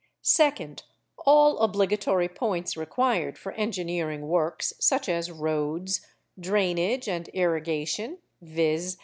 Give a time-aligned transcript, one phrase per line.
[0.23, 0.79] '2nd.
[1.27, 6.01] All obligatory points required for engineering works, such as roads,
[6.39, 8.97] drainage, and irrigation, viz.